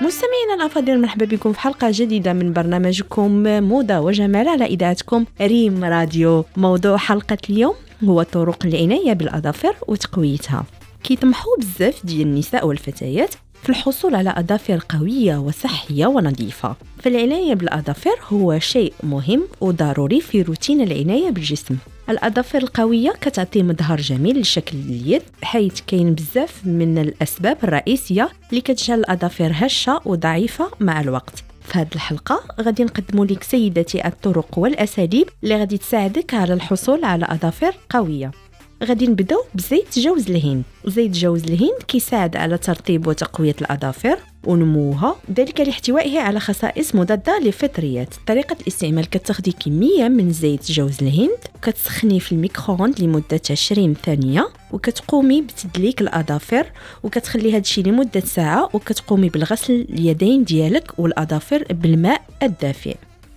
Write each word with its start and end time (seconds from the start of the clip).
مستمعينا 0.00 0.54
الأفاضل 0.54 1.00
مرحبا 1.00 1.24
بكم 1.24 1.52
في 1.52 1.60
حلقة 1.60 1.88
جديدة 1.90 2.32
من 2.32 2.52
برنامجكم 2.52 3.30
موضة 3.62 4.00
وجمال 4.00 4.48
على 4.48 4.64
إذاعتكم 4.64 5.24
ريم 5.40 5.84
راديو. 5.84 6.44
موضوع 6.56 6.96
حلقة 6.96 7.38
اليوم 7.50 7.74
هو 8.04 8.22
طرق 8.22 8.66
العناية 8.66 9.12
بالأظافر 9.12 9.74
وتقويتها. 9.88 10.64
كيطمحوا 11.02 11.56
بزاف 11.58 12.06
ديال 12.06 12.20
النساء 12.20 12.66
والفتيات 12.66 13.34
في 13.62 13.68
الحصول 13.68 14.14
على 14.14 14.34
أظافر 14.36 14.84
قوية 14.88 15.36
وصحية 15.36 16.06
ونظيفة. 16.06 16.76
فالعناية 16.98 17.54
بالأظافر 17.54 18.14
هو 18.28 18.58
شيء 18.58 18.92
مهم 19.02 19.42
وضروري 19.60 20.20
في 20.20 20.42
روتين 20.42 20.80
العناية 20.80 21.30
بالجسم. 21.30 21.76
الأظافر 22.10 22.58
القوية 22.58 23.10
كتعطي 23.20 23.62
مظهر 23.62 24.00
جميل 24.00 24.40
لشكل 24.40 24.78
اليد 24.78 25.22
حيث 25.42 25.80
كاين 25.86 26.14
بزاف 26.14 26.66
من 26.66 26.98
الأسباب 26.98 27.56
الرئيسية 27.64 28.28
اللي 28.50 28.60
كتجعل 28.60 28.98
الأظافر 28.98 29.50
هشة 29.54 30.00
وضعيفة 30.04 30.70
مع 30.80 31.00
الوقت. 31.00 31.44
في 31.64 31.78
هذه 31.78 31.88
الحلقة 31.94 32.42
غادي 32.60 32.84
نقدم 32.84 33.24
لك 33.24 33.42
سيدتي 33.42 34.06
الطرق 34.06 34.58
والأساليب 34.58 35.28
اللي 35.42 35.56
غادي 35.56 35.78
تساعدك 35.78 36.34
على 36.34 36.54
الحصول 36.54 37.04
على 37.04 37.26
أظافر 37.28 37.74
قوية. 37.90 38.30
غادي 38.84 39.06
نبدأو 39.06 39.44
بزيت 39.54 39.98
جوز 39.98 40.30
الهند. 40.30 40.62
زيت 40.86 41.10
جوز 41.10 41.44
الهند 41.44 41.82
كيساعد 41.88 42.36
على 42.36 42.58
ترطيب 42.58 43.06
وتقوية 43.06 43.56
الأظافر 43.60 44.18
ونموها 44.46 45.16
ذلك 45.36 45.60
لاحتوائه 45.60 46.18
على 46.18 46.40
خصائص 46.40 46.94
مضادة 46.94 47.38
للفطريات 47.38 48.14
طريقة 48.26 48.56
الاستعمال 48.60 49.10
كتاخدي 49.10 49.52
كمية 49.52 50.08
من 50.08 50.32
زيت 50.32 50.72
جوز 50.72 51.02
الهند 51.02 51.38
كتسخني 51.62 52.20
في 52.20 52.32
الميكرووند 52.32 53.00
لمدة 53.00 53.40
20 53.50 53.94
ثانية 53.94 54.48
وكتقومي 54.72 55.42
بتدليك 55.42 56.00
الأظافر 56.00 56.66
وكتخلي 57.02 57.56
هادشي 57.56 57.82
لمدة 57.82 58.20
ساعة 58.20 58.68
وكتقومي 58.74 59.28
بالغسل 59.28 59.86
اليدين 59.90 60.44
ديالك 60.44 60.92
والأظافر 60.98 61.64
بالماء 61.70 62.22
الدافئ. 62.42 62.96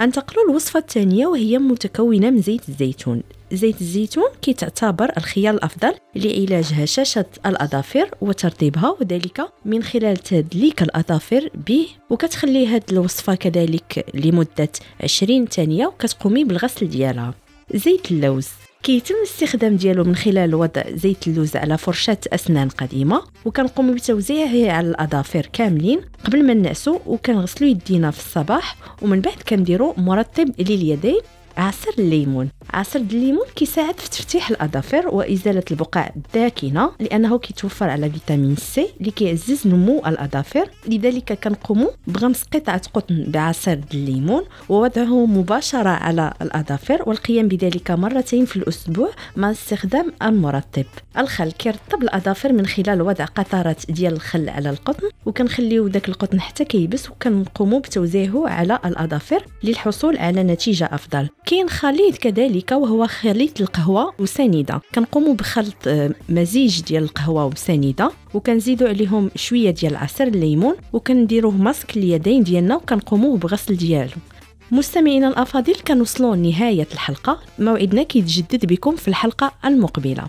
انتقلوا 0.00 0.50
الوصفة 0.50 0.80
الثانية 0.80 1.26
وهي 1.26 1.58
متكونة 1.58 2.30
من 2.30 2.42
زيت 2.42 2.68
الزيتون. 2.68 3.22
زيت 3.54 3.80
الزيتون 3.80 4.28
كيتعتبر 4.42 5.12
الخيار 5.16 5.54
الأفضل 5.54 5.94
لعلاج 6.16 6.64
هشاشة 6.72 7.26
الأظافر 7.46 8.10
وترطيبها 8.20 8.96
وذلك 9.00 9.40
من 9.64 9.82
خلال 9.82 10.16
تدليك 10.16 10.82
الأظافر 10.82 11.48
به 11.66 11.86
وكتخلي 12.10 12.66
هاد 12.66 12.82
الوصفة 12.92 13.34
كذلك 13.34 14.06
لمدة 14.14 14.68
20 15.02 15.46
ثانية 15.46 15.86
وكتقومي 15.86 16.44
بالغسل 16.44 16.88
ديالها. 16.88 17.34
زيت 17.74 18.10
اللوز 18.10 18.48
كيتم 18.82 19.14
الاستخدام 19.14 19.76
ديالو 19.76 20.04
من 20.04 20.16
خلال 20.16 20.54
وضع 20.54 20.82
زيت 20.88 21.26
اللوز 21.26 21.56
على 21.56 21.78
فرشاة 21.78 22.18
أسنان 22.32 22.68
قديمة 22.68 23.22
وكنقوم 23.44 23.94
بتوزيعه 23.94 24.72
على 24.76 24.88
الأظافر 24.88 25.48
كاملين 25.52 26.00
قبل 26.24 26.46
ما 26.46 26.54
نعسو 26.54 26.98
وكنغسلو 27.06 27.68
يدينا 27.68 28.10
في 28.10 28.18
الصباح 28.18 28.76
ومن 29.02 29.20
بعد 29.20 29.36
كنديرو 29.48 29.94
مرطب 29.96 30.50
لليدين. 30.58 31.20
عصير 31.56 31.92
الليمون. 31.98 32.48
عصير 32.70 33.00
الليمون 33.00 33.46
كيساعد 33.56 34.00
في 34.00 34.10
تفتيح 34.10 34.50
الأظافر 34.50 35.08
وإزالة 35.08 35.62
البقع 35.70 36.10
الداكنة 36.16 36.90
لأنه 37.00 37.38
كيتوفر 37.38 37.90
على 37.90 38.10
فيتامين 38.10 38.56
سي 38.56 38.88
اللي 39.00 39.10
كيعزز 39.10 39.66
نمو 39.66 40.02
الأظافر. 40.06 40.70
لذلك 40.88 41.38
كنقوم 41.44 41.88
بغمس 42.06 42.42
قطعة 42.54 42.82
قطن 42.94 43.24
بعصير 43.28 43.80
الليمون 43.94 44.44
ووضعه 44.68 45.26
مباشرة 45.26 45.88
على 45.88 46.32
الأظافر 46.42 47.02
والقيام 47.06 47.48
بذلك 47.48 47.90
مرتين 47.90 48.44
في 48.44 48.56
الأسبوع 48.56 49.10
مع 49.36 49.50
استخدام 49.50 50.12
المرطب. 50.22 50.84
الخل 51.18 51.52
كيرطب 51.52 52.02
الأظافر 52.02 52.52
من 52.52 52.66
خلال 52.66 53.02
وضع 53.02 53.24
قطرات 53.24 53.90
ديال 53.90 54.12
الخل 54.12 54.48
على 54.48 54.70
القطن 54.70 55.08
وكنخليو 55.26 55.88
داك 55.88 56.08
القطن 56.08 56.40
حتى 56.40 56.64
كيبس 56.64 57.10
وكنقوموا 57.10 57.78
بتوزيعه 57.80 58.48
على 58.48 58.78
الأظافر 58.84 59.44
للحصول 59.64 60.18
على 60.18 60.42
نتيجة 60.42 60.88
أفضل. 60.92 61.28
كاين 61.46 61.68
خليط 61.68 62.16
كذلك 62.16 62.72
وهو 62.72 63.06
خليط 63.06 63.60
القهوة 63.60 64.12
وسنيدة. 64.18 64.80
كنقوموا 64.94 65.34
بخلط 65.34 65.76
آه، 65.86 66.10
مزيج 66.28 66.80
ديال 66.82 67.02
القهوة 67.02 67.46
وسنيدة 67.46 68.10
وكنزيدوا 68.34 68.88
عليهم 68.88 69.30
شوية 69.36 69.70
ديال 69.70 69.96
عصير 69.96 70.26
الليمون 70.26 70.74
وكنديروه 70.92 71.52
ماسك 71.52 71.96
اليدين 71.96 72.42
ديالنا 72.42 72.76
وكنقوموا 72.76 73.36
بغسل 73.36 73.76
ديالو. 73.76 74.12
مستمعينا 74.70 75.28
الأفاضل 75.28 75.74
كنوصلوا 75.74 76.36
لنهاية 76.36 76.86
الحلقة. 76.92 77.38
موعدنا 77.58 78.02
كيتجدد 78.02 78.66
بكم 78.66 78.96
في 78.96 79.08
الحلقة 79.08 79.52
المقبلة. 79.64 80.24